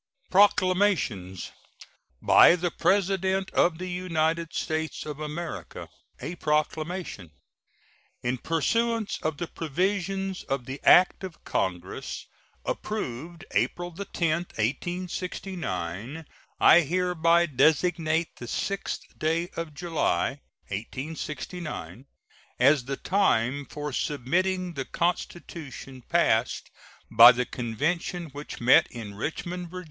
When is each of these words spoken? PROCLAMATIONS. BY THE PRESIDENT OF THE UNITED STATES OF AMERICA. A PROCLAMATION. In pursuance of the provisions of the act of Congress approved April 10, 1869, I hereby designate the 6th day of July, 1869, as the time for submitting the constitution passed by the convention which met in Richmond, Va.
PROCLAMATIONS. 0.31 1.51
BY 2.23 2.55
THE 2.55 2.71
PRESIDENT 2.71 3.51
OF 3.51 3.77
THE 3.77 3.87
UNITED 3.87 4.51
STATES 4.51 5.05
OF 5.05 5.19
AMERICA. 5.19 5.89
A 6.19 6.33
PROCLAMATION. 6.37 7.29
In 8.23 8.39
pursuance 8.39 9.19
of 9.21 9.37
the 9.37 9.45
provisions 9.45 10.41
of 10.45 10.65
the 10.65 10.81
act 10.83 11.23
of 11.23 11.43
Congress 11.43 12.25
approved 12.65 13.45
April 13.51 13.91
10, 13.91 14.31
1869, 14.37 16.25
I 16.59 16.79
hereby 16.81 17.45
designate 17.45 18.35
the 18.37 18.47
6th 18.47 19.19
day 19.19 19.49
of 19.55 19.75
July, 19.75 20.41
1869, 20.69 22.07
as 22.59 22.85
the 22.85 22.97
time 22.97 23.65
for 23.67 23.93
submitting 23.93 24.73
the 24.73 24.85
constitution 24.85 26.01
passed 26.09 26.71
by 27.11 27.31
the 27.31 27.45
convention 27.45 28.31
which 28.31 28.59
met 28.59 28.87
in 28.89 29.13
Richmond, 29.13 29.69
Va. 29.69 29.79